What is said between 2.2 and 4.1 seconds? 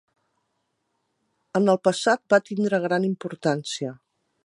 va tindre gran importància.